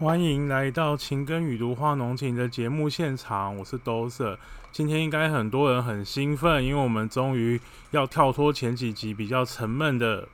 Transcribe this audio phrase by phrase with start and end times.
[0.00, 4.38] 欢迎来到《情根与毒化浓情》的节目现场，我是兜色。
[4.70, 10.28] 今天应该很多人很兴奋，因为我们终于要跳脱前几集比较沉闷的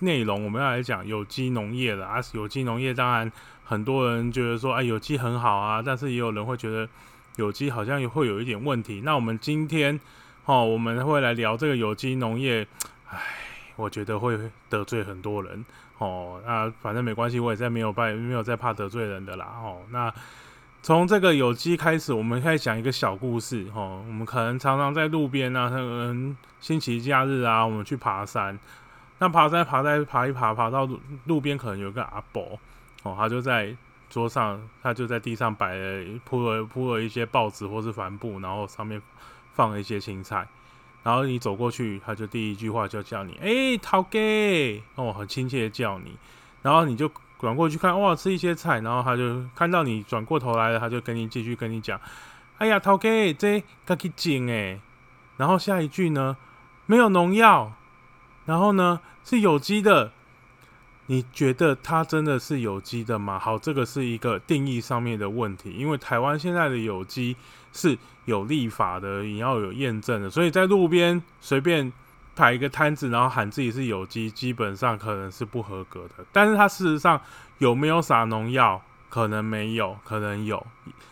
[0.00, 2.20] 内容，我们要来讲有机农业了啊！
[2.32, 3.30] 有机农业当然
[3.62, 6.88] 很多人觉得说，哎，有机很好啊，但是也有人会觉得
[7.36, 9.02] 有机好像会有一点问题。
[9.04, 10.00] 那我们今天
[10.46, 12.66] 哦，我们会来聊这个有机农业，
[13.08, 13.20] 唉，
[13.76, 14.36] 我觉得会
[14.68, 15.64] 得罪很多人。
[15.98, 19.46] 哦，那反正没关系，我也在没有拜，没有在怕得罪人的啦。
[19.62, 20.12] 哦，那
[20.82, 23.66] 从这个有机开始，我们开始讲一个小故事。
[23.74, 28.58] 哦，我们可能常常在路边啊，可能星期假日啊，我们去爬山。
[29.18, 30.86] 那爬山爬在爬一爬，爬到
[31.26, 32.58] 路边，可能有个阿伯，
[33.04, 33.74] 哦，他就在
[34.10, 39.00] 桌上，他就在地上摆了铺了铺了一些报纸或是帆布，然后上面
[39.52, 40.46] 放了一些青菜。
[41.04, 46.16] 然后你走过去，他就第一句话就叫你，哎，陶给哦，很亲切的叫你。
[46.62, 48.80] 然后你就转过去看，哇，吃一些菜。
[48.80, 52.00] 然后他就看到你转过头来了，他就跟你继续跟你讲，
[52.58, 54.80] 哎呀，陶给这可以种诶。
[55.36, 56.36] 然后下一句呢，
[56.86, 57.74] 没有农药，
[58.46, 60.10] 然后呢是有机的。
[61.06, 63.38] 你觉得它真的是有机的吗？
[63.38, 67.36] 好，这个是一个定义上面的问题，因为台湾现在的有机
[67.74, 71.92] 是有立法的，也要有验证的，所以在路边随便
[72.34, 76.24] 摆一个摊子，然后喊自己是有机，基本上可能是不合格的。
[76.32, 77.20] 但是它事实上
[77.58, 78.80] 有没有撒农药？
[79.10, 80.66] 可能没有，可能有，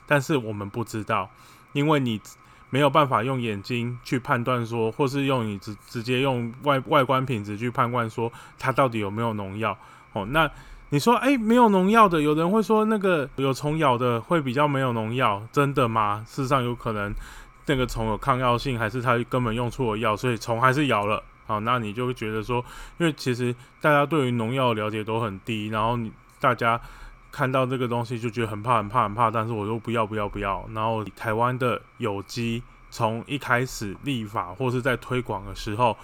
[0.07, 1.31] 但是我们不知道，
[1.73, 2.21] 因为你
[2.69, 9.79] 没有办法用眼睛去判断说，或是用你直直接用外外观品质去判断说它到底有没有农药。
[10.15, 10.51] 哦，那
[10.93, 16.23] 你说，哎，没有农药的，有人会说那个有虫咬的会比较没有农药，真的吗？
[16.29, 17.11] 事实上有可能
[17.65, 21.23] 那个虫有抗药性，还是它根本用错了药，所以虫还是咬了。
[21.47, 22.63] 好，那你就会觉得说，
[22.99, 26.79] 因为其实大家对于农药了解都很低，然后你大家
[27.31, 30.63] 看到这个东西就觉得很怕、很怕、很怕，但是我说不要、不要、不要。
[30.75, 35.97] 然后台湾的有机从一开始立法或是在推广的时候。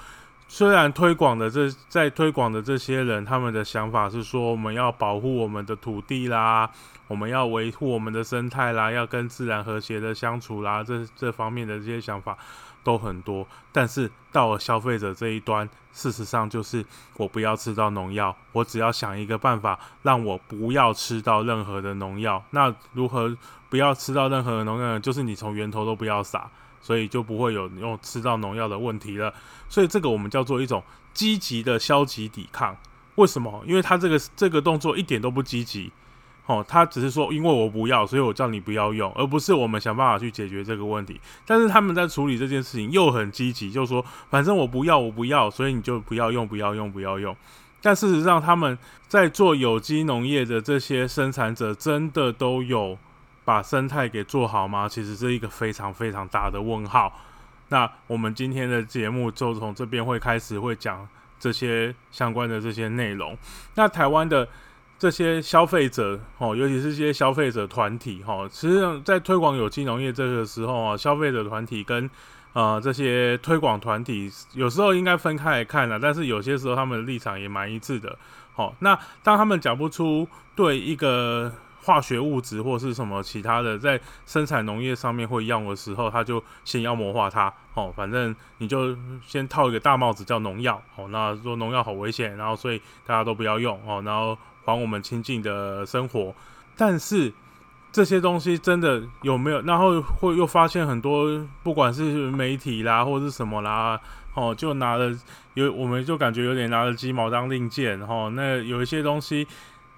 [0.51, 6.69] 虽然推广的这在推广的这些人，他们的想法是说我们要保护我们的土地啦，
[7.07, 12.37] 我们要维护我们的生态啦，要跟自然和谐的相处啦，这这方面的这些想法
[12.83, 13.47] 都很多。
[13.71, 16.83] 但是到了消费者这一端，事实上就是
[17.19, 22.43] 我不要吃到农药，我只要想一个办法让我不要吃到任何的农药。
[22.51, 23.37] 那如何
[23.69, 24.99] 不要吃到任何的农药？
[24.99, 26.51] 就是你从源头都不要撒。
[26.89, 29.31] 所以就不会有用吃到农药的问题了。
[29.69, 30.83] 所以这个我们叫做一种
[31.13, 32.75] 积极的消极抵抗。
[33.17, 33.63] 为什么？
[33.67, 35.93] 因为他这个这个动作一点都不积极。
[36.47, 41.21] 哦，他只是说因为我不要，所以我叫你不要用，而不是我们想办法去解决这个问题。
[41.45, 47.37] 但是他们在处理这件事情又很积极，就说反正我不要，我不要，所以你就不要用，不要用，不要用。
[47.83, 48.79] 但事实上，他们
[49.09, 52.97] 在做有机农业的这些生产者，真的都有。
[53.49, 54.87] 把生态给做好吗？
[54.87, 57.11] 其实是一个非常非常大的问号。
[57.71, 61.09] 那我们今天的节目就从这边会开始会讲
[61.41, 63.35] 这些相关的这些内容。
[63.77, 64.47] 那台湾的
[64.99, 72.11] 这些消费者哦，尤其是一些消费者团体哈，实际上在推广有机农业这个时候啊，消费者团体跟
[72.53, 78.15] 呃这些推广团体有时候应该分开来看了，但是有些时候他们的立场也蛮一致的。
[78.53, 81.51] 好，那当他们讲不出对一个。
[81.83, 87.53] 化学物质或是什么其他的，在生产农业上面会用的时候，他就先妖魔化它。
[87.75, 90.83] 哦，反正你就先套一个大帽子叫农药。
[90.97, 93.81] 哦，那说农药好危险，然后所以大家都不要用。
[93.87, 96.35] 哦，然后还我们清净的生活。
[96.77, 97.33] 但是
[97.93, 99.61] 这些东西真的有没有？
[99.63, 102.03] 然后会又发现很多，不管是
[102.33, 103.99] 媒体啦，或者是什么啦，
[104.35, 105.17] 哦，就拿了
[105.55, 108.01] 有，我们就感觉有点拿了鸡毛当令箭。
[108.03, 109.47] 哦，那有一些东西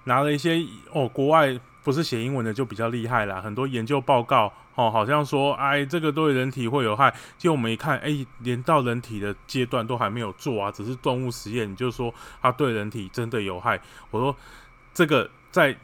[0.03, 1.59] 拿了一些哦，国外。
[1.83, 7.13] 不是写英文的就比较厉害啦，很多研究报告哦，好像说哎，这个对人体会有害。
[7.37, 13.79] 就我们一看，哎，连到人体的阶段都还没有做啊，只是动物实验，你就说它对人体真的有害？
[14.11, 14.35] 我说
[14.93, 15.75] 这个在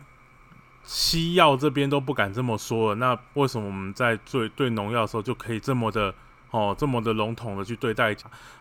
[0.83, 6.13] 西药这边都不敢这么说了，那为什么我们在对对农药的时候就可以这么的？
[6.50, 8.16] 哦，这么的笼统的去对待，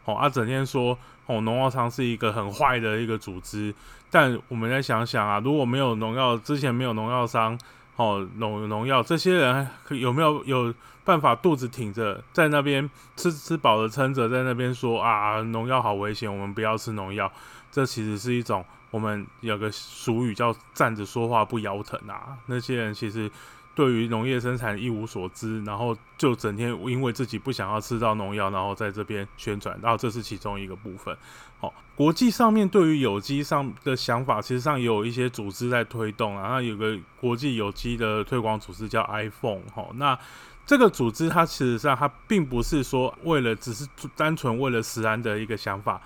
[0.04, 3.74] 哦，啊，整天说哦，农药商是一个很坏的一个组织，
[4.10, 7.58] 但我们再想想啊，如果没有农药，之前没有农药商，
[7.96, 10.72] 哦，农农药，这些人有没有有
[11.04, 17.30] 办法肚子挺着在那边吃吃饱了撑着，在那边说啊，农药好危险，我们不要吃农药，
[17.70, 23.30] 这其实是一种我们有个俗语叫站着说话不腰疼啊，那些人其实。
[23.76, 31.14] 对于农业生产一无所知，然后就整天因为自己不想要吃到农药，然后在这边宣传，然后这是其中一个部分。
[31.58, 36.48] 好，国际上面对于有机上的想法，其实上也有一些组织在推动啊。
[36.48, 39.60] 那有个国际有机的推广组织叫 iPhone。
[39.74, 40.18] 好，那
[40.64, 43.86] 这个组织它其实上它并不是说为了只是
[44.16, 46.00] 单纯为了食安的一个想法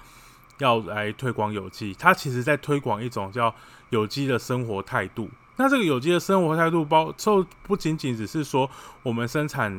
[0.59, 3.55] 要来推广有机，它其实在推广一种叫
[3.91, 5.31] 有机的生活态度。
[5.61, 8.69] 那这个有机的生活态度包，就不仅仅只是说
[9.03, 9.79] 我们生产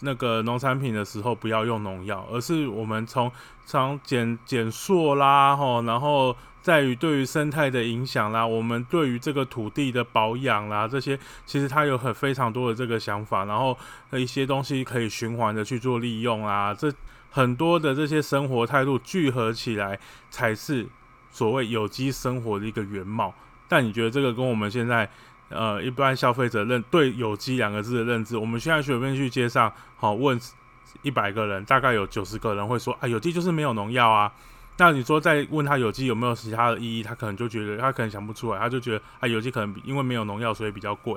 [0.00, 3.30] 那个农产品的时候不要用农药，而是我们从
[3.66, 13.76] 从减减塑啦，吼，然后在于对于生态的影响啦，我们对于这个土地的保养啦，这些其实它有很非常多的这个想法，然后
[14.12, 16.90] 一些东西可以循环的去做利用啊，这
[17.30, 20.86] 很多的这些生活态度聚合起来，才是
[21.30, 23.34] 所谓有机生活的一个原貌。
[23.68, 25.08] 但你觉得这个跟我们现在，
[25.50, 30.40] 呃，一般消费者认对有机两个字的认知，我们现在随便去街上，好问
[31.02, 34.32] 一百个人，大概有九十个人会说啊，有机就是没有农药啊。
[34.78, 41.14] 那你说再问他有机有没有其他的意义，他可能就觉得他可能想不出来，他就觉得啊，有机可能因为没有农药，所以比较贵。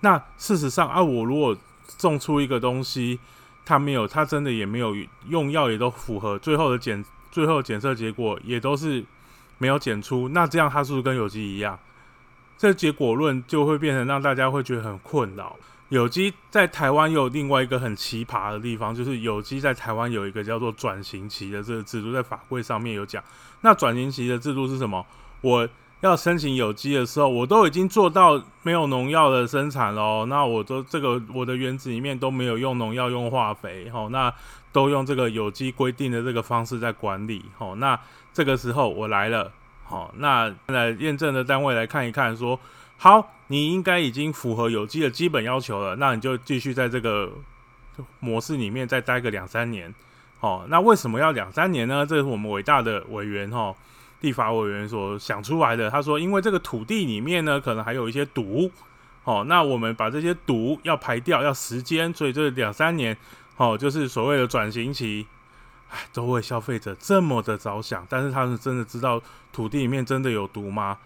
[0.00, 1.56] 那事实上啊，我如果
[1.98, 3.18] 种出一个东西，
[3.64, 4.96] 它没有，它真的也没有
[5.28, 9.04] 用药，也都符合最后的检最后检测结果也都是。
[9.58, 11.78] 没有检出，那这样它是不是跟有机一样？
[12.58, 15.54] 这结果论就会变成让大家会觉得很困扰。
[15.90, 23.22] 有机在台湾有另外一个很奇葩的地方，就是有机在台湾有一个叫做转型期的这个制度，在法规上面有讲。
[23.60, 25.04] 那转型期的制度是什么？
[25.42, 25.68] 我
[26.00, 30.24] 要申请有机的时候，我都已经做到没有农药的生产喽。
[30.26, 34.32] 那我都这个我的园子里面都没有用农药、用化肥，吼，那
[34.72, 38.00] 都用这个有机规定的这个方式在管理，吼，那。
[38.36, 39.50] 这个时候我来了，
[39.82, 42.60] 好，那来验证的单位来看一看，说
[42.98, 47.32] 好，你应该已经符合有机的基本要求了，那你就继续在这个
[48.20, 49.94] 模式里面再待个两三年，
[50.38, 52.04] 好，那为什么要两三年呢？
[52.04, 53.74] 这是我们伟大的委员哈，
[54.20, 55.90] 立法委员所想出来的。
[55.90, 58.70] 他说，因为这个土地里面呢，可能还有一些毒，
[59.24, 63.16] 好，那我们把这些毒要排掉，要时间，所以这两三年，
[63.54, 65.26] 好，就是所谓的转型期。
[65.88, 69.22] 唉，都为消费者这么的着想，但是他们真的知道
[69.52, 70.98] 土地里面真的有毒吗？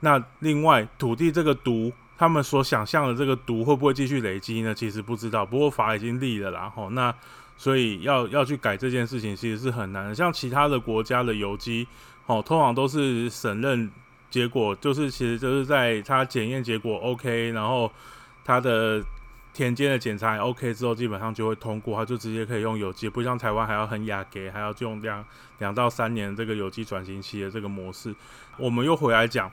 [0.00, 4.74] 那另外，土地这个毒，他们所想象的这个毒会不会继续累积呢？
[4.74, 5.46] 其实不知道。
[5.46, 7.14] 不过法已经立了啦，吼，那
[7.56, 10.14] 所以要要去改这件事情，其实是很难的。
[10.14, 11.86] 像其他的国家的有机，
[12.26, 13.90] 哦，通常都是审认
[14.30, 17.90] 结果，就是其实就是在它检验结果 OK，然后
[18.44, 19.02] 它的。
[19.58, 25.24] 田间的检查 OK 之后，基本上就会通过，它就直接可以用有机，不像台湾还要很雅给，还要用两
[25.58, 28.14] 两到三年这个有机转型期的这个模式。
[28.56, 29.50] 我们又回来讲，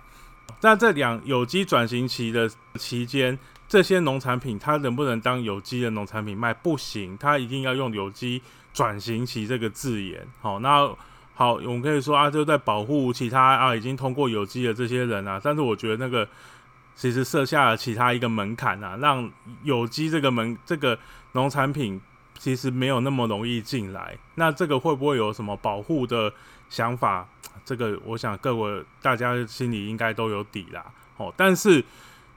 [0.60, 3.36] 在这两有机转型期的期间，
[3.68, 6.54] 这些农产品它能不能当有机的农产品卖？
[6.54, 8.40] 不行，它一定要用有机
[8.76, 10.24] 转型期这个字眼。
[10.40, 10.88] 好，那
[11.34, 16.30] 好，我们可以说啊，就在保护其他啊已经通过有机的这些人啊，但是我觉得那个。
[16.96, 19.30] 其实设下了其他一个门槛啊，让
[19.64, 20.98] 有机这个门这个
[21.34, 22.00] 农产品
[22.40, 24.18] 其实没有那么容易进来。
[24.36, 26.32] 那这个会不会有什么保护的
[26.70, 27.28] 想法？
[27.66, 30.86] 这个我想各位大家心里应该都有底啦。
[31.18, 31.84] 哦，但是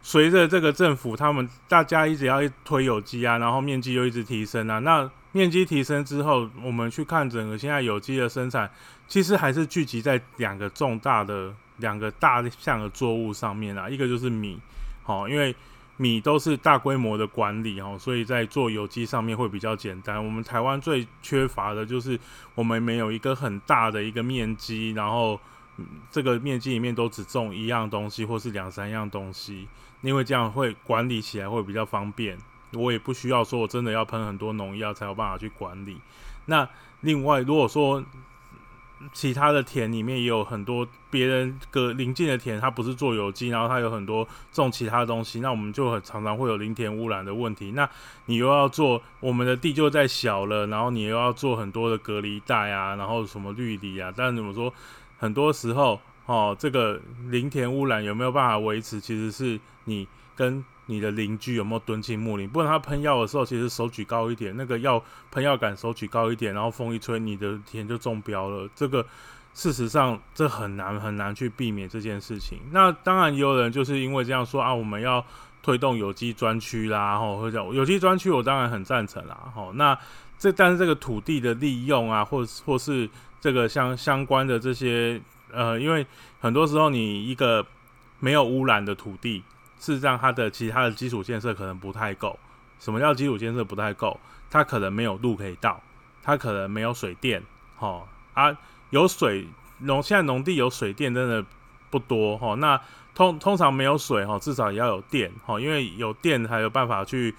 [0.03, 8.69] 随着这个政府他们大家一直要推有机啊，然后面积又一直提升啊，那面积提升之后，我们去看整个现在有机的生产，
[9.07, 11.55] 其实还是聚集在两个重大的。
[11.79, 14.59] 两个大项的作物上面啊，一个就是米，
[15.03, 15.55] 好，因为
[15.97, 20.25] 米都是大规模的管理哦，所以在做有机上面会比较简单。
[20.25, 22.19] 我们台湾最缺乏的就是
[22.55, 25.41] 我们没有一个很大的一个面积，然后
[26.11, 29.67] 这个面积里面都只种一样东西或是两三样东西，
[30.03, 32.39] 因为这样会管理起来会比较方便。
[32.75, 35.97] 我也不需要说我真的要喷很多农药才有办法去管理。
[36.47, 36.69] 那
[37.01, 38.05] 另外如果说
[39.13, 47.73] 其他的田里面也有很多别人隔邻近的田，它不是做有机，然后它有很多种其他东西，那我们就很常常会有林田污染的问题。
[47.73, 47.89] 那
[48.27, 54.73] 你又要做我们的地就在小了，然后你又要做很多的隔离带啊，然后什么绿篱啊，但怎么说，
[55.19, 60.65] 很多时候哦，这个林田污染有没有办法维持，其实是你跟。
[60.91, 62.49] 你的邻居有没有蹲进木林？
[62.49, 68.67] 不然他喷药的时候，其实手举高一点，那个药喷药杆手举高一点，然后风一吹，你的田就中标了。
[68.75, 69.05] 这个
[69.53, 72.59] 事实上这很难很难去避免这件事情。
[72.73, 75.23] 那当然也有人就是因为这样说啊，我们要
[75.63, 79.71] 推动有机专区啦，吼，或者有机专区，我当然很赞成啦，吼。
[79.75, 79.97] 那
[80.39, 83.07] 这但是这个土地的利用啊，或或是
[83.43, 85.21] 这个相相关的这些
[85.53, 86.07] 呃，因为
[86.41, 87.67] 很多时候你一个
[88.21, 89.45] 没有污染的土地。
[89.79, 92.39] 事实上它的其他的基础建设可能不太够。
[92.79, 94.19] 什么叫基础建设不太够？
[94.51, 95.83] 它可能没有路可以到，
[96.23, 97.43] 它可能没有水电，
[97.77, 98.03] 哈
[98.35, 98.57] 啊
[98.91, 99.47] 有水
[99.81, 101.45] 农现在农地有水电真的
[101.91, 102.55] 不多哈。
[102.55, 102.81] 那
[103.15, 107.35] 通通常没有水哈，至少也要有电哈，因为有电才有办法去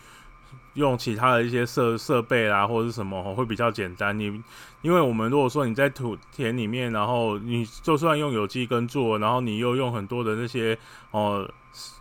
[0.74, 4.18] 用其他的一些设设备啦或者是什么会比较简单。
[4.18, 4.44] 你
[4.82, 10.78] 因为我们如果说你在土田里面，然后你就算用有机耕作，然后你又用很多的那些
[11.12, 11.50] 哦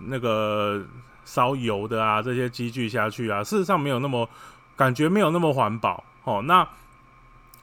[0.01, 0.85] 那个
[1.25, 4.29] 烧油的啊这些机具下去啊，事实上没有那么
[4.77, 6.43] 感觉没有那么环保哦。
[6.43, 6.69] 那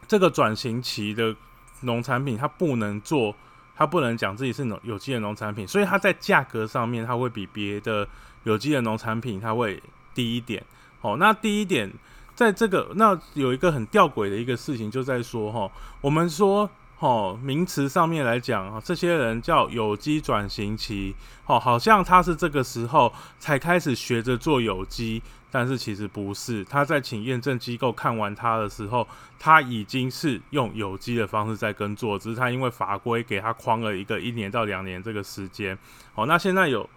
[0.07, 1.35] 这个转型期的
[1.81, 3.35] 农产品它不能做。
[3.77, 8.07] 它不能讲自己是农有机的农产品，所以它在价格上面它会比别的
[8.43, 9.83] 有机的农产品它会
[10.13, 10.63] 低一点。
[11.01, 11.91] 哦，那第一点，
[12.33, 15.69] 在这个那有一个很吊诡的一个事情，就在说哈，
[15.99, 21.13] 我们说哦名词上面来讲啊，这些人叫有机转型期，
[21.45, 25.21] 哦，好像他是这个时候才开始学着做有机。
[25.51, 29.07] 但是其实不是，他在请验证机构看完他的时候，
[29.39, 35.77] 他已经是用有机的方式在耕作，只是他因为法规给他框了一个一年到两年这个时间。
[36.13, 36.89] 好，那现在有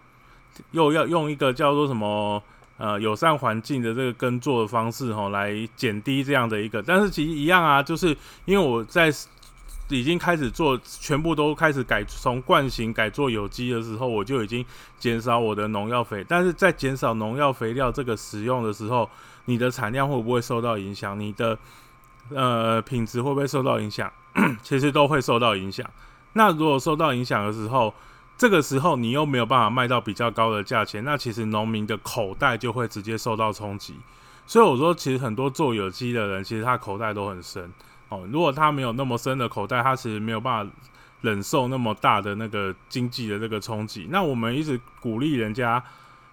[0.72, 2.42] 又要用一个叫做什么
[2.78, 8.08] 呃友善环境的这个耕作的方式哈，来减低这样的一个，但是其实一样啊，就是
[8.44, 9.12] 因为我在。
[9.88, 14.64] 已经开始做，全部都开始改从惯型改做有机的时候，我就已经
[14.98, 16.24] 减少我的农药肥。
[16.28, 19.08] 但是在减少农药肥料这个使用的时候，
[19.46, 21.18] 你的产量会不会受到影响？
[21.18, 21.58] 你的
[22.30, 24.12] 呃品质会不会受到影响？
[24.62, 25.88] 其实都会受到影响。
[26.34, 27.92] 那如果受到影响的时候，
[28.36, 33.94] 这个时候你又没有办法卖到比较高的价钱，那其实农民的口袋就会直接受到冲击。
[34.46, 37.72] 所以我说，其实很多做有机的人，其实他口袋都很深。
[38.08, 40.72] 哦，如果他没有那么深的口袋，他其实没有办法
[41.20, 44.06] 忍受那么大的那个经济的这个冲击。
[44.10, 45.82] 那我们一直鼓励人家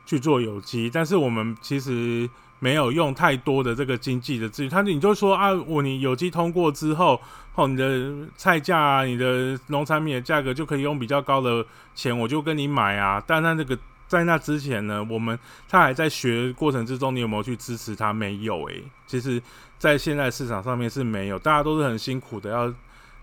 [0.05, 2.29] 去做有机，但是我们其实
[2.59, 4.69] 没有用太多的这个经济的资源。
[4.69, 7.19] 他你就说啊，我你有机通过之后，
[7.55, 13.21] 哦，你的菜价啊，你的农产品的价格就可以用比较高的钱，我就跟你买啊。
[13.27, 13.77] 但他那个
[14.07, 18.13] 在那之前呢，我们他还在学过程之中，你有没有去支持他？
[18.13, 19.41] 没有诶，其实。
[19.77, 22.73] 在现在市场上面是没有，大家都是很辛苦的，要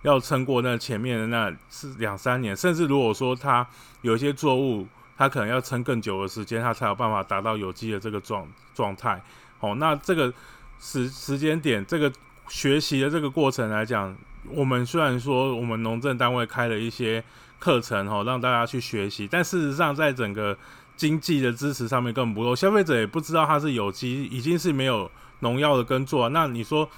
[0.03, 3.67] 要撑过那前面的那是两三年，甚至如果说它
[4.03, 9.21] 有一些作物，它可能要撑更久的时间，它才有办法达到有机的这个状状态。
[9.61, 10.33] 哦，那这个
[10.79, 12.13] 时时间点，这个
[12.49, 14.15] 学习的这个过程来讲，
[14.49, 17.23] 我们虽然说我们农政单位开了一些
[17.59, 20.57] 课程，哦，让大家去学习，但事实上在整个
[20.97, 25.11] 经济的支持上面根本不够，消费者也不知道它是有机，已经是没有。
[25.43, 26.89] 农药的耕作，那你说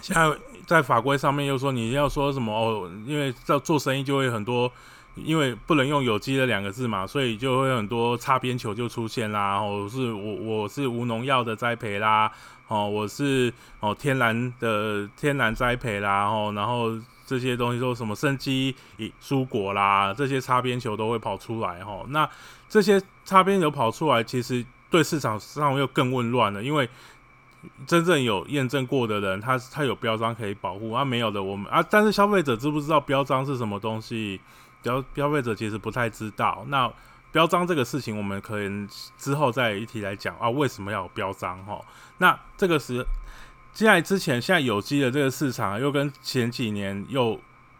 [0.00, 0.32] 现在
[0.66, 2.90] 在法规上面又说你要说什么哦？
[3.04, 4.70] 因为要做生意就会很多，
[5.16, 9.56] 因为不能用有机的两个字嘛，所以就会很多擦边球就出现啦。
[9.56, 12.30] 哦，是我我是无农药的栽培啦，
[12.68, 16.92] 哦，我是哦天然的天然栽培啦，哦，然后
[17.26, 18.76] 这些东西说什么生机
[19.20, 22.04] 蔬果啦，这些擦边球都会跑出来哈。
[22.08, 22.28] 那
[22.68, 26.88] 这些擦边球跑出来，其实对市场上又更混乱了，因为。
[27.86, 34.40] 真正有验证过的人，他他有标章可以保护，啊没有的我们啊，但是消费者知不知道标章是什么东西？
[34.82, 36.64] 标消费者其实不太知道。
[36.68, 36.90] 那
[37.32, 41.58] 标章这个事情，我们可能之后再一提来讲啊，为什么要有标章？
[41.64, 41.80] 哈，
[42.18, 43.04] 那这个是
[43.72, 47.38] 现在之前现在有机的这个市场又跟前几年又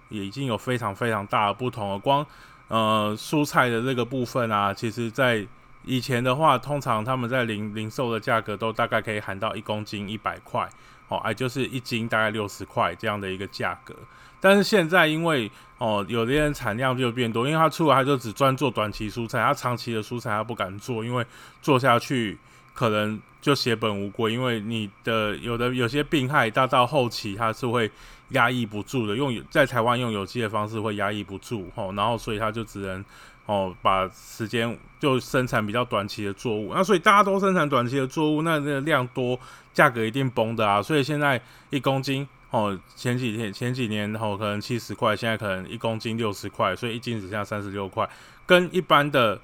[0.08, 1.98] 也已经有非常非常大的不同了。
[1.98, 2.26] 光
[2.66, 5.46] 呃蔬菜的这个部分啊，其实在
[5.88, 10.68] 以前的话，通常他们在零零售的价格都大概可以喊到一公斤一百块，
[11.08, 13.94] 哦，哎，就是一斤大概六十块这样的一个价格。
[14.38, 21.24] 但是现在因为哦，有的人产量就变多，因为他出来他就只专做短期蔬菜，他长期的蔬菜他不敢做，因为
[21.62, 22.36] 做下去
[22.74, 27.90] 可能就血本无归，因为你的有的有些病害，到到后期它是会
[28.28, 33.02] 压抑不住的，用在台湾用有机的方式会压抑不住，吼，然后所以他就只能。
[33.48, 39.40] 哦，把时间就生产比较短期的作物，那所以大家都生产短期的作物，那那个量多，
[39.72, 40.82] 价格一定崩的啊。
[40.82, 41.40] 所以现在
[41.70, 48.08] 一公斤，哦，前几天前几年哦可能七十块，现在可能一公斤六十块，所以一斤只剩下三十六块，
[48.46, 49.40] 跟一般的。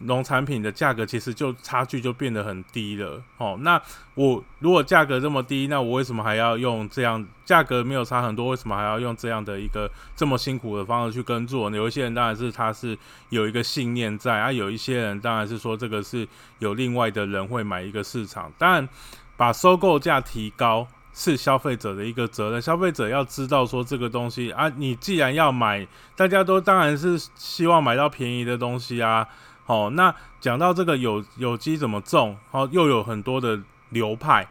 [0.00, 3.56] 农产品的价格其实就差距就变得很低了哦。
[3.60, 3.80] 那
[4.14, 8.48] 我如果价格这么低，那我为什么还要用这样价格没有差很多？
[8.48, 11.70] 为什么还要用这样的一个这么辛苦的方式去耕作？
[11.70, 12.98] 有一些人当然是他是
[13.30, 16.26] 有一个信念在啊，有一些人当然是说这个是
[16.58, 18.52] 有另外的人会买一个市场。
[18.58, 18.88] 当然，
[19.36, 22.60] 把收购价提高是消费者的一个责任。
[22.60, 29.26] 消费者要知道说这个东西啊，你既然要买，大家都当然是希望买到便宜的东西啊。
[29.66, 34.46] 好，那讲到这个有有机怎么种，好，又有很多的流派。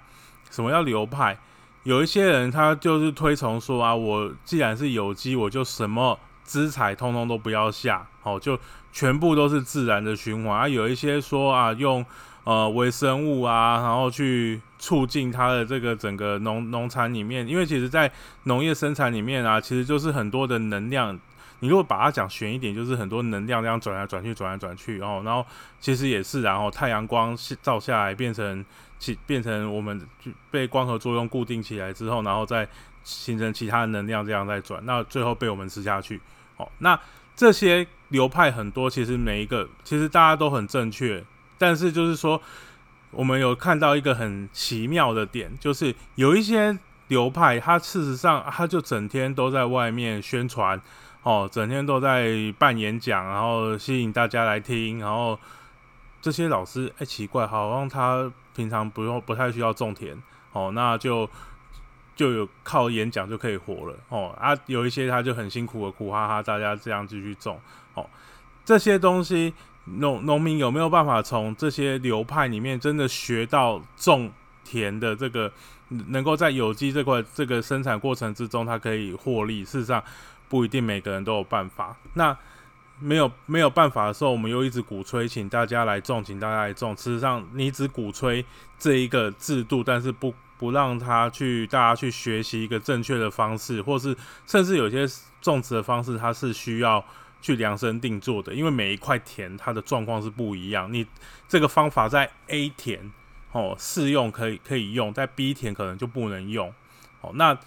[0.49, 1.37] 什么叫流派？
[1.83, 8.57] 有一些人他就是推崇说啊，我既然是有机，我就什么资材通通都不要下，好，就
[8.91, 10.61] 全部都是自然的循环。
[10.61, 12.03] 啊，有一些说啊，用
[12.43, 18.11] 呃微生物啊，然后去促进它的这个整个农农产里面，因为其实在
[18.45, 21.19] 农业生产里面啊，其实就是很多的能量。
[21.63, 25.45] 你如果把它讲悬一点，就是很多能量这样转来转去，转来转去，然后，然后
[25.79, 28.65] 其实也是，然后太阳光照下来变成
[28.99, 30.05] 其变成我们
[30.51, 32.67] 被光合作用固定起来之后，然后再
[33.05, 36.19] 形成其他的能量这样再转，那最后被我们吃下去。
[36.57, 36.99] 哦，那
[37.33, 41.23] 这些流派很多，其实每一个其实大家都很正确，
[41.57, 42.41] 但是就是说，
[43.11, 46.77] 我们有看到一个很奇妙的点，就是有一些
[47.07, 50.81] 流派，它事实上它就整天都在外面宣传。
[51.23, 55.39] 哦，整天都在办演讲，然后吸引大家来听，然后
[56.21, 61.29] 这些老师，哎，奇怪，好像他平常不用不太需要种田，哦，那就
[62.13, 67.57] 就有靠演讲就可以活了，哦啊，有一些他就很辛苦的苦哈哈，大家这样继续种，
[67.93, 68.05] 哦，
[68.65, 69.53] 这些东西
[69.85, 74.29] 农农民有没有办法从这些流派里面真的学到种
[74.65, 75.49] 田的这个，
[75.87, 79.63] 能够在有机这块这个生产过程之中，它可以获利？
[79.63, 80.03] 事实上。
[80.53, 81.97] 不一定每个人都有办法。
[82.13, 82.37] 那
[82.99, 86.95] 没有没有办法的时候，我们又一直鼓吹，请大家来种，请大家来种。
[86.95, 88.45] 事实上，你只鼓吹
[88.77, 95.07] 这一个制度，但是不不让他去大家去学习一个正确的方式，或是甚至有些
[95.41, 97.03] 种植的方式，它是需要
[97.41, 98.53] 去量身定做的。
[98.53, 100.93] 因为每一块田它的状况是不一样。
[100.93, 101.03] 你
[101.47, 103.11] 这个方法在 A 田
[103.53, 106.71] 哦适用可以可以用，在 B 田可能就不能用。
[107.21, 107.57] 哦，那。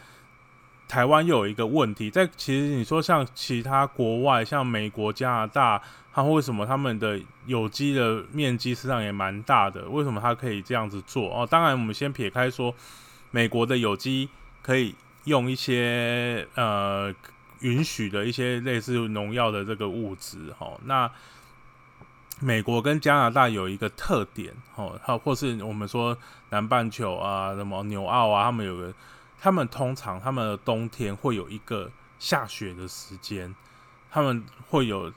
[0.89, 5.83] 台湾又有一个问题，在其实你说像其他国外，像美国、加拿大，
[6.15, 9.89] 它为什么他们的有机的面积实际上也蛮大的？
[9.89, 11.29] 为什么它可以这样子做？
[11.29, 12.73] 哦，当然我们先撇开说，
[13.33, 14.29] 美国的有机
[14.63, 17.13] 可以用一些呃
[17.61, 21.11] 允许的一些类似农药的这个物质，哈，那
[22.39, 26.17] 美国跟加拿大有一个特点，哦，它或是我们说
[26.51, 28.95] 南半球啊，什么纽澳啊，他们有个。
[29.41, 33.55] 他们通常他们的冬天会有一个下雪的时间，
[34.11, 35.13] 他们会有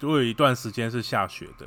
[0.00, 1.66] 会有一段时间是下雪的。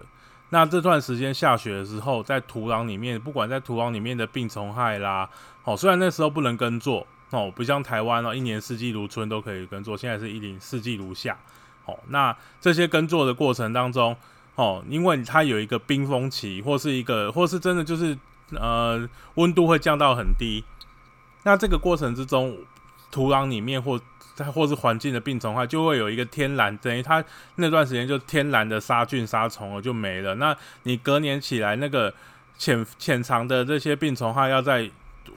[0.49, 5.29] 那这段时间下雪的时候，在土壤里面，不管在土壤里面的病虫害啦，
[5.63, 11.38] 哦，虽然那时候不能耕作哦，不像台湾哦，一年四季如春都可以耕作，现在是一年四季如夏。
[11.85, 14.15] 哦，那这些耕作的过程当中，
[14.55, 18.17] 哦，因为它有一个冰封期，或是一个，或是真的就是
[18.51, 20.63] 呃，温度会降到很低。
[21.49, 22.55] 那这个过程之中，
[23.09, 23.99] 土壤里面或
[24.53, 30.35] 或是环境的病虫害就会有一个天然，等于它那段时间就天然的杀菌杀虫了就没了。
[30.35, 32.13] 那你隔年起来，那个
[32.55, 34.88] 潜潜藏的这些病虫害要在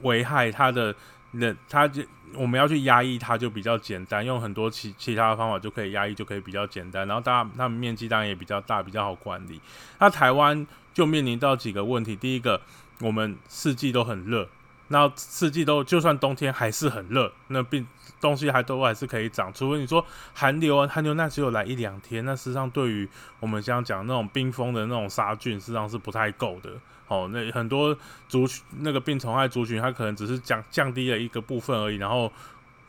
[0.02, 0.94] 危害它的，
[1.30, 2.02] 那它就
[2.34, 7.08] 我们要去压抑它就比较简单，用很多其其他的方法就可以压抑，就可以比较简单。
[7.08, 9.58] 然后大它们面积当然也比较大，比较好管理。
[9.98, 12.60] 那台湾就面临到几个问题，第一个，
[13.00, 14.46] 我们四季都很热。
[14.88, 17.86] 那四季都，就算冬天还是很热，那病
[18.20, 19.52] 东西还都还是可以长。
[19.52, 23.08] 除非你说寒流啊，寒流那只有来一两天，那事实上对于
[23.40, 26.70] 我们这样讲那种冰封的那种杀菌，实际上是不太够的。
[27.08, 27.96] 哦，那很多
[28.28, 32.32] 族群那个病虫害族群，它可能只是降降低了一个部分而已，然后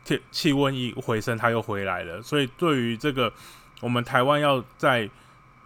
[0.05, 2.21] 天气温一回升，它又回来了。
[2.21, 3.31] 所以对于这个，
[3.81, 5.09] 我们台湾要在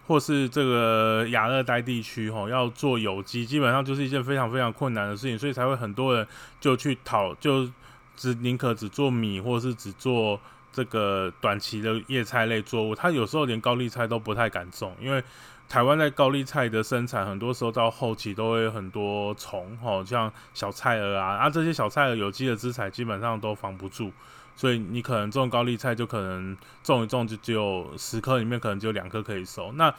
[0.08, 6.26] 或是这个亚热带地区，吼，要做有机，基本上就是一件非常非常困难的事情，所以才会很多人
[6.58, 7.68] 就去讨，就
[8.16, 10.40] 只宁可只做米，或是只做
[10.72, 12.94] 这个短期的叶菜类作物。
[12.94, 15.22] 他有时候连高丽菜都不太敢种，因为
[15.68, 24.10] 台湾在高丽菜的生产，很多时候到后期都会很多虫，吼，像小菜蛾啊，啊，这些小菜蛾有机的资材基本上都防不住。
[24.58, 29.70] 所以你可能种高丽菜，就可能种一种就只有十颗里面可能只有两颗可以收。
[29.74, 29.94] 那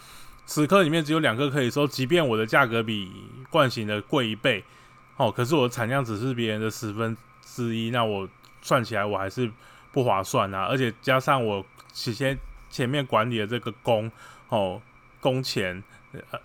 [0.46, 3.10] 十颗里面只有两颗可以收，即便我的价格比
[3.50, 4.62] 惯型的贵一倍，
[5.16, 8.28] 哦，可是我产量只是别人的十分之一，那我
[8.62, 9.50] 算起来我还是
[9.94, 10.66] 不划算啊。
[10.66, 12.38] 而且加上我起先
[12.70, 14.12] 前面管理的这个工
[14.50, 14.82] 哦
[15.22, 15.82] 工钱，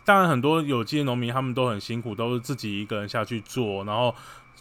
[0.05, 4.15] 当然很多有机的农民他们都很辛苦，都是自己一个人下去做，然后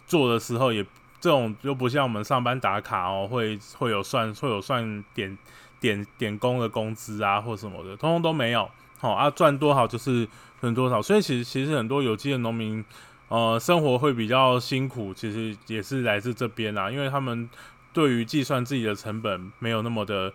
[0.08, 0.84] 做的时候也。
[1.24, 5.38] 这种又不像我们上班打卡哦，会会有算会有算点
[5.80, 8.70] 点点工的工资啊，或什么的，通通都没有。
[8.98, 10.28] 好啊，赚多少就是
[10.60, 11.00] 分多少。
[11.00, 12.84] 所以其实其实很多有机的农民，
[13.28, 17.48] 呃，生活会比较辛苦，其实也是来自这边啊，因为他们
[17.94, 20.30] 对于计算自己的成本没有那么的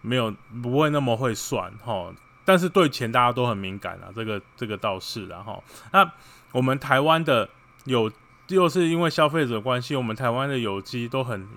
[0.00, 2.10] 没有不会那么会算哈。
[2.46, 6.10] 但是对钱大家都很敏感啊，这个这个倒是然后，那
[6.52, 7.46] 我们台湾的
[7.84, 8.10] 有
[8.50, 11.48] 又是因为消费者关系，我们台湾的有机都很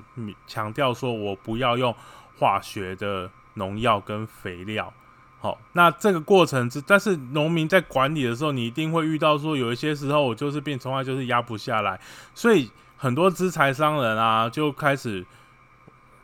[0.47, 1.93] 强调说我不要用
[2.39, 4.93] 化学的农药跟肥料。
[5.39, 11.99] 好，那这个过程之，但是农民在管理的时候，你一定会遇到说有一些时候我就是变，从来就是压不下来，
[12.33, 15.25] 所以很多资财商人啊就开始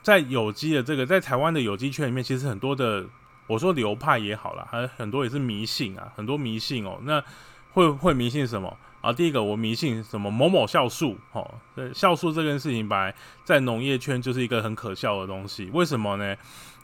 [0.02, 3.06] 在有机的这个在台湾的有机圈里面，其实很多的
[3.48, 6.98] 我说流派也好了，还很多也是迷信啊，很多迷信哦。
[7.04, 7.22] 那
[7.74, 9.14] 会会迷信什么啊？
[9.14, 11.56] 第一个我迷信什么某某酵素，哦，
[11.94, 16.36] 酵素这件事情本来在农业圈就是一个很可笑的东西，为什么呢？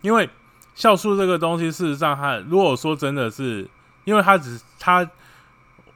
[0.02, 0.30] 因为
[0.76, 3.68] 酵素这个东西，事实上，它如果说真的是，
[4.04, 5.10] 因为它只它，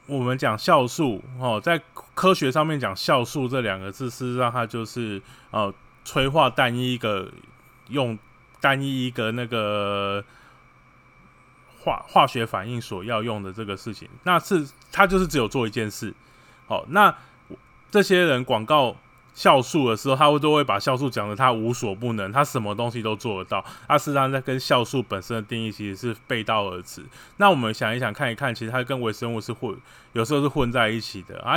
[0.08, 1.79] 我们讲酵素哦，在
[2.15, 7.32] 科学上面讲酵素这两个字，事实上它就是呃催化单一一个
[7.89, 8.17] 用
[8.60, 10.23] 单一一个那个
[11.80, 16.13] 化化学反应所要用的这个事情，那是它就是只有做一件事。
[16.68, 17.15] 好，那
[17.89, 18.96] 这些人广告。
[19.36, 23.63] 酵素的时候，他会都会把酵素讲的他无所不能，他什么东西都做得到。
[23.88, 27.06] 他实上在跟酵素本身的定义其实是背道而驰。
[27.38, 29.78] 那我们想一想看一看，其实它跟微生物是混，
[30.12, 31.56] 有时候是混在一起的啊。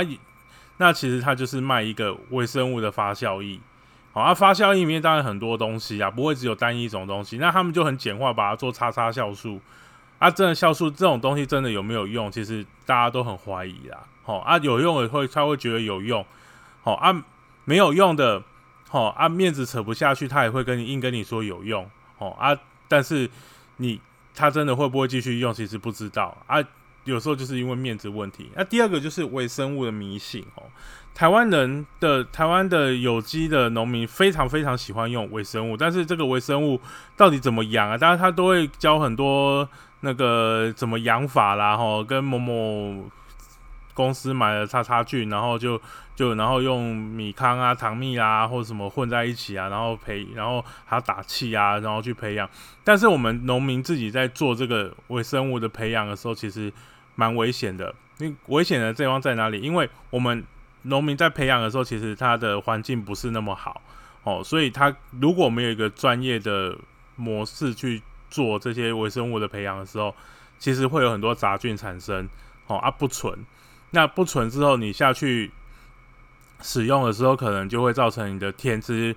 [0.77, 3.59] 那其实它就是卖一个微生物的发酵液。
[4.13, 7.37] 好，啊，发酵液里面当然很多东西啊，不会只有单一种东西。
[7.37, 9.59] 那他们就很简化，把它做叉叉酵素。
[10.23, 12.31] 啊，真的酵素这种东西真的有没有用？
[12.31, 14.03] 其实大家都很怀疑啦。
[14.23, 16.25] 好啊，有用也会他会觉得有用。
[16.81, 17.23] 好啊。
[17.65, 18.43] 没有用的，
[18.91, 22.53] 哦，啊，面子扯不下去，他也会跟你硬跟你说有用，哦啊，
[22.89, 23.29] 但是
[23.77, 24.01] 你
[24.35, 26.57] 他真的会不会继续用，其实不知道啊。
[27.05, 28.51] 有时候就是因为面子问题。
[28.53, 30.63] 那第二个就是微生物的迷信哦，
[31.15, 36.81] 台湾人的台湾的有机的农民非常非常喜欢用微生物，但是这个微生物
[37.15, 37.97] 到底怎么养啊？
[37.97, 39.65] 当然他都会教很多
[40.03, 43.09] 那个怎么养法啦，吼，跟某某。
[43.95, 45.79] 公司买了叉叉菌，然后就
[46.15, 52.49] 就然后用米糠啊、糖蜜啊或者什么混在一起啊，然后培，然后还要打气啊，然后去培养。
[52.83, 56.73] 但是我们农民自己在做这个微生物的培养的时候，其实
[57.13, 57.93] 蛮危险的。
[58.17, 59.61] 你危险的地方在哪里？
[59.61, 60.43] 因为我们
[60.81, 63.79] 农民在培养的时候，其实它的环境不是那么好
[64.23, 66.75] 哦，所以它如果没有一个专业的
[67.15, 68.01] 模式去
[68.33, 70.15] 做这些微生物的培养的时候，
[70.57, 72.27] 其实会有很多杂菌产生
[72.65, 73.37] 哦啊不纯。
[73.91, 75.51] 那不纯之后，你下去
[76.63, 79.15] 使用的时候，可能就会造成你的天资、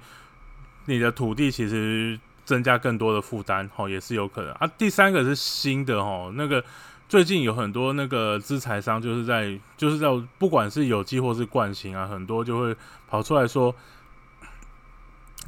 [0.84, 4.66] 你的土地其实增加更多的负担，哦，也是有可能啊。
[4.76, 6.62] 第三个是新的哦，那个
[7.08, 12.76] 最近有很多那个资材商就是在就是在不管是有机或是惯性啊，很多就会
[13.08, 13.74] 跑出来说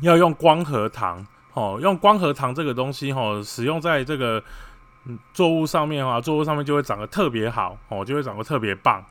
[0.01, 1.27] 要用光合糖，
[1.59, 4.41] 哦，用光合糖这个东西，哦，使用在这个
[5.35, 9.05] 作物上面的话，作物上面就会长得特别好，哦，就会长得特别棒。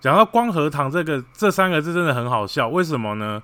[0.00, 3.42] 讲到光合糖这个这三个字真的很好笑，为什么呢？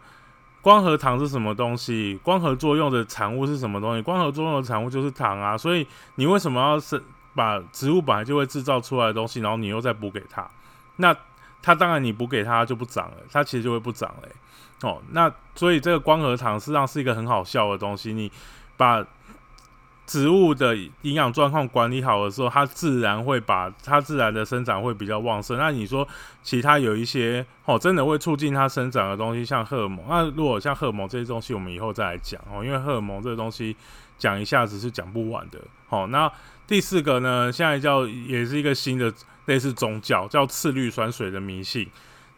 [0.60, 2.20] 光合糖是什么东西？
[2.22, 4.02] 光合作用的产物是什么东西？
[4.02, 7.02] 光合作用的产物就是糖啊，所以你为什么要是
[7.34, 10.46] 把植物本来就会制造出来的东西，然后你又再补给它？
[10.96, 11.16] 那
[11.62, 14.28] 它当然你补给它就不长了，它其实就会不长嘞。
[14.82, 18.30] 哦，那所以这个光合糖实际上是一个很好笑的东西，你
[18.76, 19.04] 把。
[20.06, 25.56] 植物的营养状况管理好的时候，它自然会把它自然的生长会比较旺盛。
[25.56, 26.04] 那你说
[26.42, 30.04] 其他有一些哦，真的会促进它生长的东西，像荷尔蒙。
[30.08, 33.76] 那如果像荷尔蒙这些东西，我们以后再来讲哦，因为荷尔蒙这个东西
[34.18, 35.60] 讲一下子是讲不完的。
[35.86, 36.28] 好，那
[36.66, 39.14] 第四个呢，现在叫也是一个新的
[39.44, 41.88] 类似宗教，叫次氯酸水的迷信。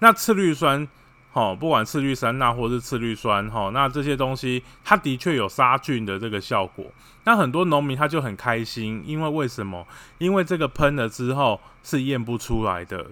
[0.01, 0.87] 那次氯酸。
[1.35, 6.85] 好，不管次氯酸钠或是次氯酸，哈，那这些东西它的确有杀菌的这个效果。
[7.25, 9.87] 那很多农民他就很开心，因为为什么？
[10.19, 13.07] 因为这个喷了之后是验不出来的。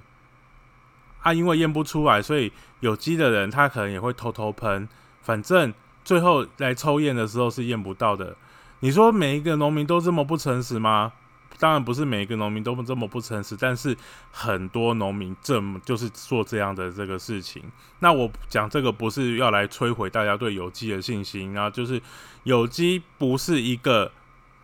[1.22, 4.87] 啊，因为验不出来，所以有机的人他可能也会偷偷喷，
[5.22, 5.72] 反正
[6.04, 8.37] 最后来抽验的时候是验不到的。
[8.80, 11.12] 你说每一个农民都这么不诚实吗？
[11.60, 13.94] 当然不是每一个农民都这么不诚实，但是
[14.32, 17.62] 很多农民这么就是做这样的这个事情。
[17.98, 22.00] 那我讲这个不是要来摧毁大家对有机的信心啊，就是
[22.44, 24.10] 有机不是一个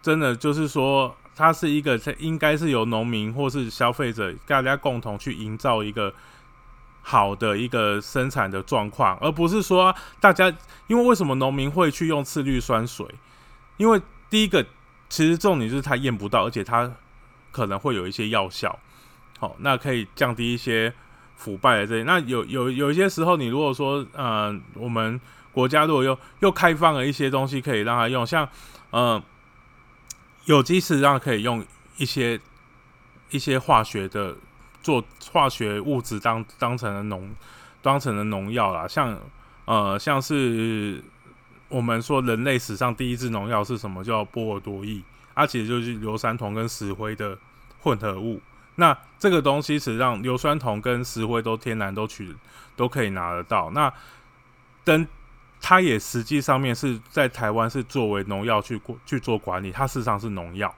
[0.00, 6.14] 真的，就是说它是一个应该是由农民或是消费者大家共同去营造一个
[7.02, 10.50] 好的一个生产的状况，而不是说大家
[10.86, 13.06] 因为为什么农民会去用次氯酸水？
[13.76, 14.64] 因为第一个。
[15.08, 16.90] 其实重点就是它验不到，而且它
[17.52, 18.78] 可能会有一些药效，
[19.38, 20.92] 好，那可以降低一些
[21.36, 22.02] 腐败的这些。
[22.02, 25.20] 那有有有一些时候，你如果说，呃，我们
[25.52, 28.48] 国家如果又又开放了一些东西可以让它用，像，
[28.90, 29.22] 呃，
[30.44, 31.64] 有机实际上可以用
[31.96, 32.38] 一些
[33.30, 34.36] 一些化学的
[34.82, 37.34] 做化学物质当当成了农
[37.80, 39.18] 当成了农药啦，像
[39.64, 41.02] 呃像是
[41.68, 44.04] 我们说人类史上第一支农药是什么？
[44.04, 45.02] 叫波尔多液，
[45.34, 47.36] 它其实就是硫酸铜跟石灰的
[47.80, 48.40] 混合物。
[48.76, 52.34] 那这个东西实际上硫酸铜跟石灰都天然都取
[52.76, 53.70] 都可以拿得到。
[53.70, 53.92] 那
[54.84, 55.06] 灯
[55.60, 60.72] 它也实际上面是在台湾是作为农药去过去做管理，它事实上是农药。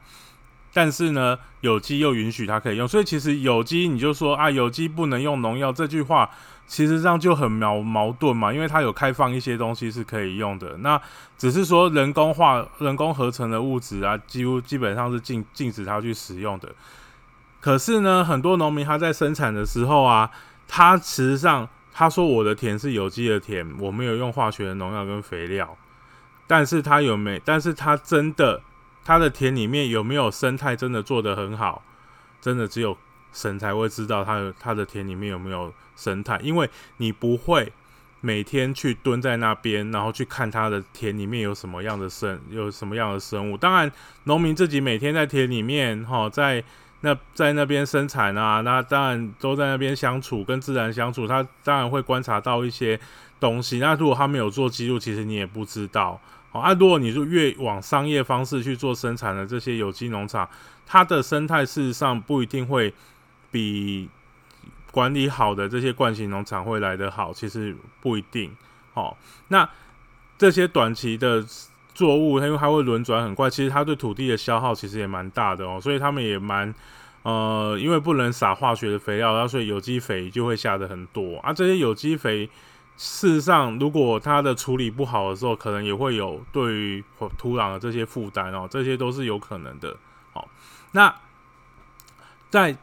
[0.73, 6.29] 但是呢，有机又允许它可以用，所以其实有机你就说啊，有机不能用农药这句话，
[6.67, 11.01] 其实上就很矛矛盾嘛，因为它有开放一些东西是可以用的，那
[11.37, 16.69] 只是说人工化、人工合成的物质啊，几乎基本上是禁禁止它去使用的。
[17.61, 20.31] 可是呢，很多农民他在生产的时候啊，
[20.69, 25.77] 他实际上他说我的田是有机的田，我没有用化学的农药跟肥料，
[26.47, 27.43] 但是他有没？
[27.45, 28.63] 但是他真的
[29.09, 31.83] 他的田里面有没有生态真的做得很好？
[32.43, 32.95] 真的只有
[33.33, 36.69] 神才会知道他他的田里面有没有生态，因为
[36.99, 37.73] 你不会
[38.21, 43.57] 每天去蹲在那边，然后去看他的田里面有什么样的生有什么样的生物。
[43.57, 43.91] 当然，
[44.25, 46.63] 农民自己每天在田里面哈在。
[47.01, 52.99] 那在那边生产啊，那当然都在那边相处，跟自然相处，他当然会观察到一些
[53.39, 53.79] 东西。
[53.79, 56.21] 那如果他没有做记录，其实你也不知道。
[56.61, 60.49] 啊，如果你就越往商业方式去做生产的这些有机农场，
[60.87, 62.93] 它的生态事实上不一定会
[63.51, 64.09] 比
[64.91, 68.51] 管理好的这些惯性农场会来得好，其实不一定。
[68.95, 69.17] 好，
[69.49, 69.69] 那
[70.37, 71.45] 这些短期的。
[71.95, 76.73] 作物，因为它会轮转很快，其实它对土地的消耗其实也蛮大的哦，所以他们也蛮
[77.25, 81.53] 呃，因为不能撒化学的肥料，然后所以有机肥就会下的很多啊。
[81.53, 82.49] 这些有机肥
[82.99, 87.05] 事实上，如果它的处理不好的时候，可能也会有对于
[87.39, 89.97] 土壤的这些负担哦，这些都是有可能的。
[90.35, 90.47] 好，
[90.93, 91.15] 那
[92.51, 92.77] 在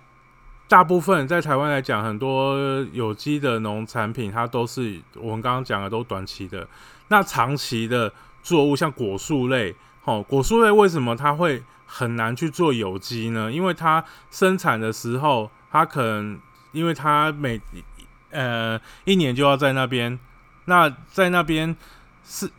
[0.68, 2.58] 大部分在台湾来讲，很多
[2.94, 6.68] 有机的农产品，它都是我们刚刚讲的都短期的，
[7.10, 8.12] 那长期的。
[8.46, 13.52] 作物像果树类，哦，果树类为什么它会很难去做有机呢？
[13.52, 16.40] 因为它生产的时候，它可能
[16.72, 17.60] 因为它每
[18.36, 20.20] 呃一年就要在那边，
[20.66, 21.76] 那在那边
[22.24, 22.52] 是，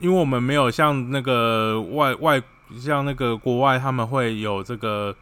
[0.00, 2.42] 因为我们没有像那个外外
[2.78, 5.14] 像那个国外他们会有这个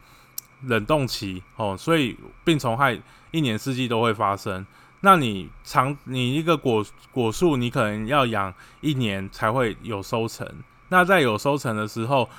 [0.63, 2.99] 冷冻期哦，所以病虫害
[3.31, 4.65] 一年四季都会发生。
[5.01, 10.45] 那你长你一个果果树，你可能要养一年才会有收成。
[10.89, 12.29] 那在有收成的时候，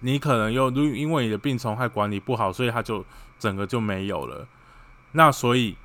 [0.00, 3.04] 你可能又因为你的病虫害管理不好，所以它就
[3.38, 4.46] 整个就没有了。
[5.12, 5.76] 那所以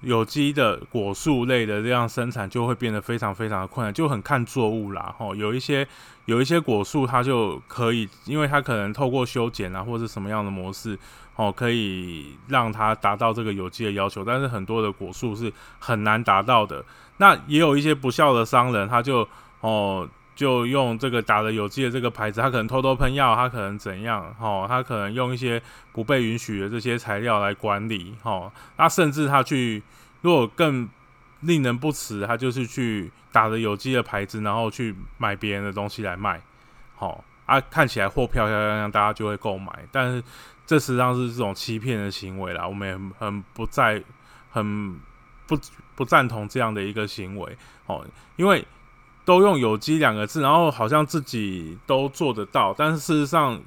[0.00, 5.14] 有机的果树类的这样生产就会变得非常非常的困难，就很看作物啦。
[5.18, 5.86] 吼，有一些
[6.26, 10.98] 有一些果树它就可以，因为它可能透过修剪啊，或者什么样的模式。
[11.36, 16.84] 哦，可以让它达到这个有机的要求，但是很多的果树是很难达到的。
[17.18, 19.24] 那也有一些不孝的商人，他就
[19.60, 24.32] 哦，就用这个打的有机的这个牌子，他可能偷偷喷药，他可能怎样？
[24.38, 25.60] 哦，他可能用一些
[25.92, 28.14] 不被允许的这些材料来管理。
[28.22, 29.82] 哦，那甚至他去，
[30.20, 30.88] 如果更
[31.40, 36.40] 令人不齿，他就是去打的有机的牌子，然后去买别人的东西来卖。
[36.94, 40.22] 好啊，看起来货漂漂亮亮，大家就会购买，但是。
[40.68, 44.04] 这实际上是这种欺骗的行为啦，我们也很不在，
[44.50, 45.00] 很
[45.46, 45.58] 不
[45.94, 48.62] 不赞同这样的一个行为哦，因为
[49.28, 53.60] 都用有机两个字，然后好像自己都做得到，但是事实上。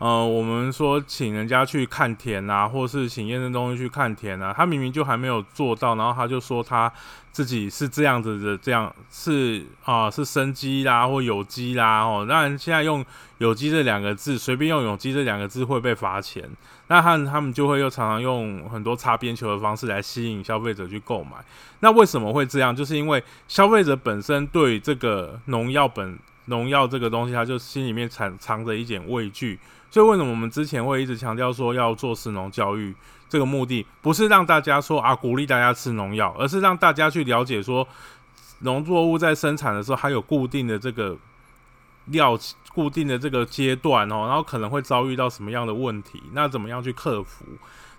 [0.00, 6.90] 呃，我们说请人家去看田啊，或是请验证东西去看田啊，他明明就还没有做到，然后他就说他
[7.30, 13.04] 自己是这样子的，这样是啊，是生机啦，或有机啦，哦，当然现在用
[13.36, 16.48] 有机这两个字，随便用有机这两个字会被罚钱，
[16.88, 21.32] 那他他们就会又常常用很多擦边球的方式来吸引消费者去购买。
[21.80, 22.74] 那为什么会这样？
[22.74, 29.58] 就是因为消费者本身对这个农药本农药这个东西，他就心里面藏藏着一点畏惧。
[29.90, 32.94] 所以为什么我们之前会一直强调说要做食农教育？
[33.28, 37.86] 这个目的不是让大家说啊鼓励大家吃农药，而是让大家去了解说
[38.60, 41.16] 农作物在生产的时候它有固定的这个
[42.06, 42.38] 料、
[42.74, 47.44] 固定的这个阶段哦，然后可能会遭遇到什么样的问题，那怎么样去克服？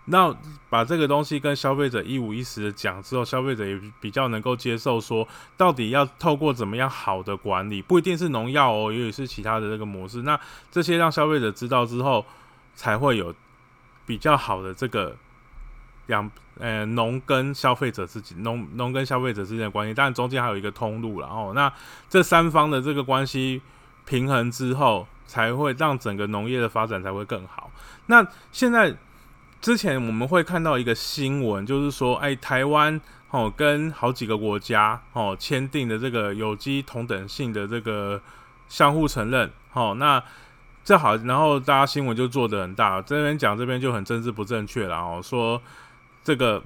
[0.05, 0.35] 那
[0.69, 10.23] 把这个东西跟消费者一五一十的讲之后，消费者也比较能够接受，说到底要透过怎么样好的管理，不一定是农药哦，也许是其他的这个模式。
[10.23, 10.39] 那
[10.71, 12.25] 这些让消费者知道之后，
[12.73, 13.33] 才会有
[14.05, 15.15] 比较好的这个
[16.07, 19.93] 两呃农跟消费者之间，农农跟消费者之间的关系。
[19.93, 21.51] 但中间还有一个通路了哦。
[21.53, 21.71] 那
[22.09, 23.61] 这三方的这个关系
[24.05, 25.07] 平衡之后。
[25.31, 27.71] 才会让整个农业的发展才会更好。
[28.07, 28.93] 那现在
[29.61, 38.19] 之前我们会看到一个新闻，就是说，哎，台湾哦跟好几个国家哦签订的这个有机同等性的这个
[38.67, 40.21] 相互承认，哦，那
[40.83, 45.61] 这好，然后大家新闻就做的很大，这边讲这边就很政治不正确了哦，说
[46.23, 46.63] 这个。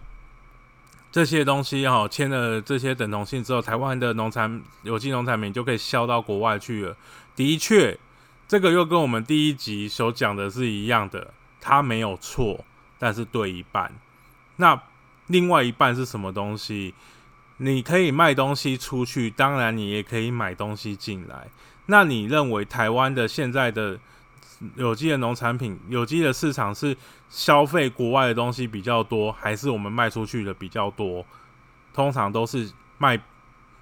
[1.12, 6.98] 这些东西哈签了这些等同性之后，台湾的农产有机农产品就可以销到国外去了。
[7.38, 7.98] 的确，
[8.50, 12.66] 这个又跟我们第一集所讲的是一样的，它没有错，
[12.98, 13.92] 但是对一半。
[14.58, 14.82] 那
[15.28, 16.94] 另外一半是什么东西？
[17.58, 21.48] 你可以卖东西出去，当然你也可以买东西进来。
[21.88, 24.00] 那你认为台湾的现在的？
[24.78, 26.96] 有机的农产品，有机的市场是
[27.30, 31.24] 消费国外的东西比较多，还是我们卖出去的比较多？
[31.94, 33.22] 通常都是卖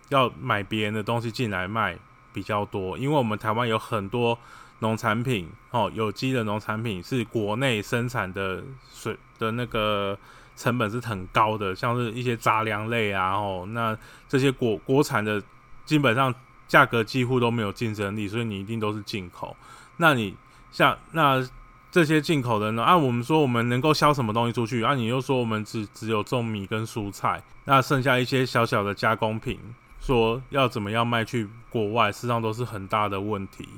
[0.09, 1.95] 要买别人的东西进来卖
[2.33, 4.37] 比较多，因为我们台湾有很多
[4.83, 10.15] 农产品哦，有机的农产品是国内生产的水的那个
[10.55, 13.97] 成本是很高的，像是一些杂粮类啊，哦，那
[14.29, 15.41] 这些国国产的
[15.85, 16.31] 基本上
[16.67, 19.57] 价格几乎都没有竞争力，所以你一定都是进口，
[19.97, 20.35] 那你。
[20.73, 21.47] 像那
[21.91, 22.81] 这些进口的呢？
[22.81, 24.81] 按我们说，我们能够销什么东西出去？
[24.81, 29.59] 啊，你又说我们只只有种米跟蔬菜，那剩下一些小小的加工品，
[30.01, 33.69] 说要怎么样卖去国外，实际上都是很大的问题。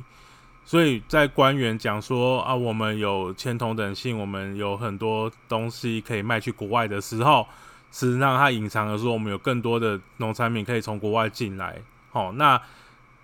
[0.65, 7.47] 所以在官员讲说啊，我们有签同等性，我们有很多东西可以卖去国外的时候，
[7.91, 11.77] 实际上他隐藏的说，我们有更多的农产品可以从国外进来。
[12.09, 12.59] 好，那。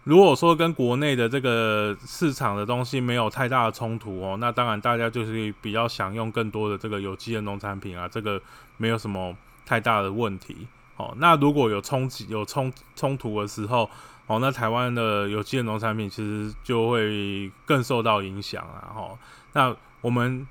[0.03, 8.41] 如果说跟国内的这个市场的东西没有太大的冲突哦，那当然大家就是比较享用更多的这个有机的农产品啊，这个
[8.77, 9.31] 没有什么
[9.63, 10.65] 太大的问题
[10.97, 11.13] 哦。
[11.17, 13.87] 那如果有冲击、有冲冲突的时候
[14.31, 18.93] 哦，那台湾的有机的农产品其实就会更受到影响啊。
[18.95, 19.17] 哦，
[19.53, 20.47] 那我们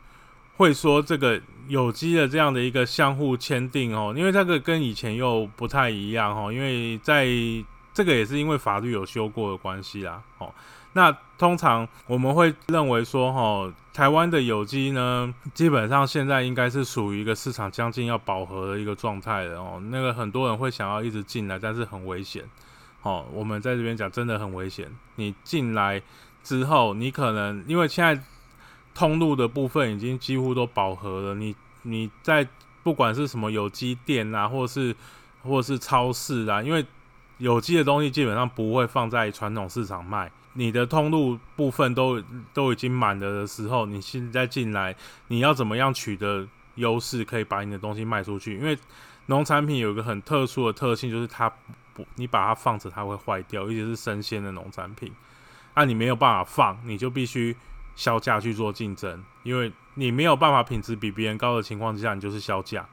[0.57, 7.27] 会说这个有机的这样的一个相互签订哦，因为这个跟以前又不太一样哦，因为在
[7.95, 10.53] 这个也是因为法律有修过的关系啦，哦，
[10.93, 22.45] 那通常我们会认为说，哈，台湾的有机呢，基本上现在应该是属于一个市场将近要饱和的一个状态了，哦，那个很多人会想要一直进来，但是很危险，
[23.03, 26.03] 哦，我们在这边讲真的很危险，你进来
[26.43, 28.23] 之后，你可能因为现在
[28.95, 32.47] 通路的部分已经几乎都饱和了，你你在
[32.83, 34.95] 不管是什么有机店啊，或是
[35.43, 36.85] 或是超市啊，因为
[37.39, 44.95] 有机的东西基本上不会放在传统市场卖，你的通路部分都都已经满了的时候，你现在进来，
[45.29, 48.57] 你要怎么样取得优势，可以把你的东西卖出去？
[48.57, 48.77] 因为
[49.27, 51.51] 农产品有一个很特殊的特性，就是它
[52.17, 55.13] 你把它放着它会坏掉，尤其是生鲜的农产品，
[55.75, 57.57] 那你没有办法放，你就必须
[57.95, 62.87] 销价去做竞争，因为你没有办法品质比别人高的情况之下，你就是销价，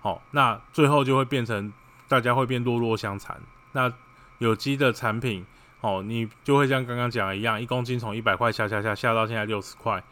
[0.00, 1.72] 好，那最后就会变成
[2.08, 3.40] 大家会变弱弱相残。
[3.72, 3.92] 那
[4.38, 5.44] 有机的产品，
[5.80, 10.02] 哦，你就会像刚刚讲的一样，一公斤从一百块下下下下到现在六十块，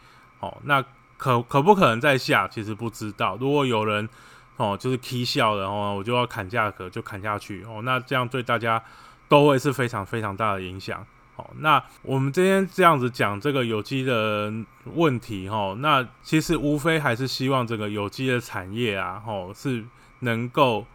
[0.40, 0.84] 哦，那
[1.16, 2.48] 可可不可能再下？
[2.48, 3.36] 其实不知道。
[3.40, 4.08] 如果有人
[4.56, 7.82] 哦，就是 K 笑的哦，我就要砍价格，就砍下去哦。
[7.84, 8.82] 那这样对大家
[9.28, 11.04] 都会是非常非常大的影响。
[11.36, 14.52] 哦，那我们今天这样子讲这个有机的
[14.84, 19.84] 问题，哈，那其实无非还是希望这个有机的产业啊，哦，是
[20.20, 20.86] 能够。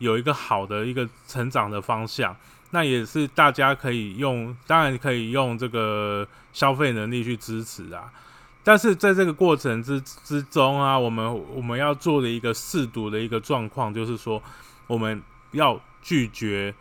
[0.00, 2.34] 有一个好的一个成长的方向，
[2.70, 8.10] 那也是大家可以用，当然可以用这个消费能力去支持啊。
[8.62, 14.42] 但是在这个过程之之中啊，我们我们要做的一个试毒的一个状况，就是说
[14.86, 16.74] 我们要拒绝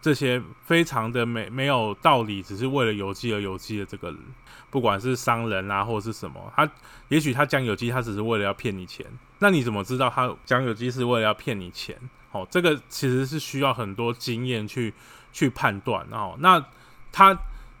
[0.00, 4.18] 这些非常的没没有道理，只是为了有机而有机的这个人，
[4.70, 6.70] 不管是商人啊或者是什么，他
[7.08, 9.06] 也许他讲有机，他只是为了要骗你钱。
[9.40, 11.96] 那你怎么知道他讲有机是为了要骗你钱？
[12.32, 14.92] 哦，这个其实是需要很多经验去
[15.32, 16.34] 去判断哦。
[16.38, 16.64] 那
[17.12, 17.36] 他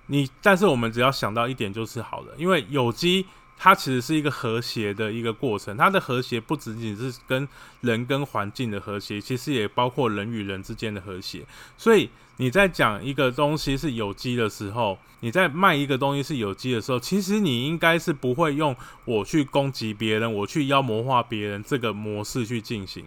[0.06, 7.48] 你，但是我们只要想到一点就是好了，因为有机它其实是一个和谐的一个过程，它的和谐不仅仅是跟
[7.80, 11.44] 人跟环境的和谐，其实也包括人与人之间的和谐。
[11.78, 23.04] 所以你在讲一个东西是有机的时候，你在卖一个东西是有机的时候，其实你应该是不会用我去攻击别人，我去妖魔化别人这个模式去进行。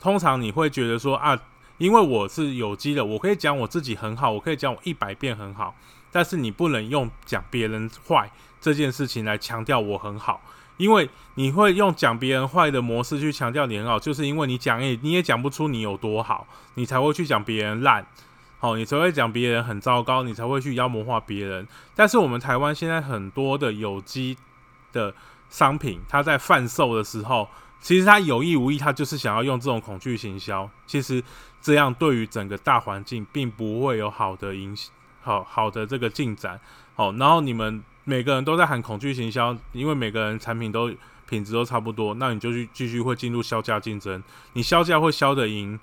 [0.00, 1.40] 通常你会觉得说啊，
[1.78, 5.76] 因为我是有机的，我可以讲我自己很好，我可以讲我一百遍很好，
[6.10, 8.32] 但是你不能用讲别人坏
[8.62, 10.40] 这件事情来强调我很好，
[10.78, 18.06] 因为你会用讲别人坏的模式去强调你很好，就是因为你讲也你也讲不出你有多好，你才会去讲别人烂。
[18.60, 21.66] 好，你才会讲别人很糟糕，你才会去妖魔化别人。
[21.96, 24.38] 但是我们台湾现在很多的有机
[24.92, 25.12] 的
[25.50, 27.48] 商品，它在贩售的时候，
[27.80, 30.70] 其实它有意无意，它就是想要用这种恐惧行销。
[30.86, 31.20] 其实
[31.60, 34.92] 这样对于整个大环境并不会有好的影响，
[35.22, 36.60] 好好的这个进展。
[36.94, 40.92] 好，然后你们每个人都在喊恐惧行销，因为每个人产品都
[41.28, 44.22] 品质都差不多，那你就去继续会进入销价竞争。
[44.54, 45.78] 你销价会销得赢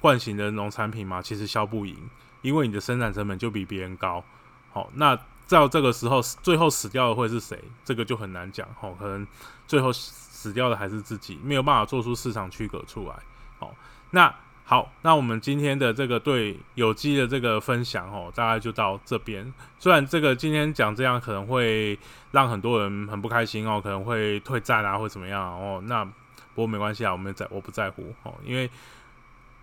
[0.00, 1.20] 惯型的农产品吗？
[1.20, 1.96] 其实销不赢，
[2.42, 4.24] 因为你的生产成本就比别人高。
[4.72, 5.18] 好，那
[5.48, 7.62] 到这个时候，最后死掉的会是谁？
[7.84, 8.68] 这个就很难讲。
[8.80, 9.26] 好，可能
[9.66, 13.14] 最后死掉的还是自己，没有办法做出市场区隔出来。
[13.58, 13.74] 好，
[14.10, 14.34] 那。
[14.64, 19.52] 好，那我们今天的这个对有机的这个分享哦，大概就到这边。
[19.78, 21.98] 虽然这个今天讲这样可能会
[22.30, 25.82] 让很多人很不开心哦，可能会退战啊，或怎么样哦。
[25.86, 26.12] 那不
[26.54, 28.70] 过没关系啊，我们在我不在乎哦，因为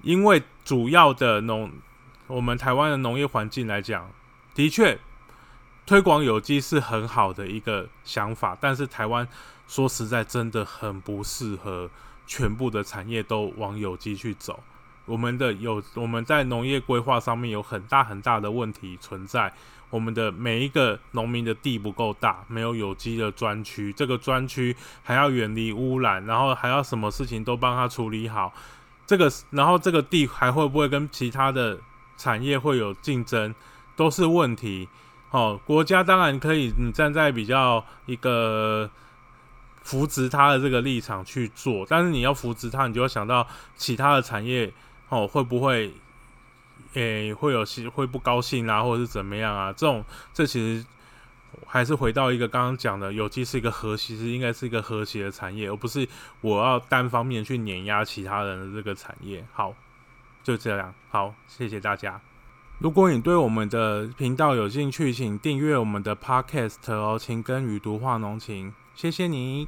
[0.04, 1.72] 因为主要的农，
[2.28, 4.12] 我们台湾的农业环境来讲，
[4.54, 5.00] 的确
[5.88, 9.28] 推广有机是很好的一个想法，但是台湾
[9.68, 11.90] 说实在真的很不适合
[12.28, 14.62] 全部的产业都往有机去走。
[15.10, 19.52] 我们的有我们在农业规划上面有很大很大的问题存在，
[19.90, 28.54] 我们的每一个农民的地不够大，没有有机的专区，这个专区还要远离污染，然后还要什么事情都帮他处理好，
[29.08, 31.80] 这个然后这个地还会不会跟其他的
[32.16, 33.56] 产业会有竞争，
[33.96, 34.88] 都是问题。
[35.32, 38.90] 哦，国家当然可以，你站在比较一个。
[39.82, 44.72] 扶植他的这个立场去做，但是你要扶植他，你就要想到其他的产业
[45.10, 45.92] 哦，会不会
[46.94, 49.74] 诶会有会不高兴啊，或者是怎么样啊？
[49.74, 50.04] 这种
[50.34, 50.86] 这其实
[51.66, 56.08] 还是回到一个刚刚讲的，有机是一个和其实应该是一个和谐的产业，而不是
[56.42, 59.44] 我要单方面去碾压其他人的这个产业。
[59.52, 59.74] 好，
[60.44, 62.22] 就这样，好，谢谢大家。
[62.78, 69.68] 如果你对我们的频道有兴趣，请订阅我们的 Podcast 哦，请跟雨读画浓情，谢谢你。